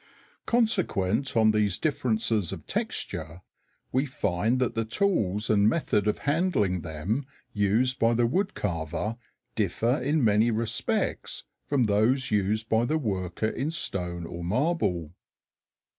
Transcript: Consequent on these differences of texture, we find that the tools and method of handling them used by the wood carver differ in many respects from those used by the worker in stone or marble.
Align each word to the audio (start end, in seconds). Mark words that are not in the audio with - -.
Consequent 0.47 1.37
on 1.37 1.51
these 1.51 1.77
differences 1.77 2.51
of 2.51 2.65
texture, 2.65 3.43
we 3.91 4.07
find 4.07 4.57
that 4.57 4.73
the 4.73 4.83
tools 4.83 5.47
and 5.47 5.69
method 5.69 6.07
of 6.07 6.17
handling 6.25 6.81
them 6.81 7.27
used 7.53 7.99
by 7.99 8.15
the 8.15 8.25
wood 8.25 8.55
carver 8.55 9.17
differ 9.55 10.01
in 10.01 10.23
many 10.23 10.49
respects 10.49 11.43
from 11.67 11.83
those 11.83 12.31
used 12.31 12.67
by 12.67 12.83
the 12.83 12.97
worker 12.97 13.49
in 13.49 13.69
stone 13.69 14.25
or 14.25 14.43
marble. 14.43 15.11